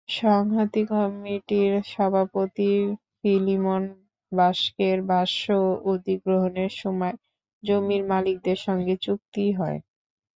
সংহতি 0.13 0.81
কমিটির 0.89 1.73
সহসভাপতি 1.85 2.71
ফিলিমন 3.17 3.83
বাস্কের 4.31 4.97
ভাষ্য, 5.07 5.45
অধিগ্রহণের 5.85 6.71
সময় 6.75 7.15
জমির 7.63 8.03
মালিকদের 8.11 8.57
সঙ্গে 8.65 8.95
চুক্তি 9.05 9.45
হয়। 9.53 9.79